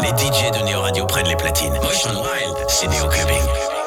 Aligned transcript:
Les 0.00 0.08
DJ 0.08 0.50
de 0.50 0.62
Neo 0.64 0.80
Radio 0.80 1.06
prennent 1.06 1.28
les 1.28 1.36
platines. 1.36 1.74
Motion 1.82 2.10
Wild, 2.10 2.56
c'est 2.68 2.86
Neo 2.86 3.08
Clubbing. 3.08 3.81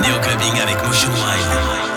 Néo 0.00 0.18
Clubbing 0.20 0.60
avec 0.60 0.84
Motion 0.84 1.10
Wild. 1.10 1.87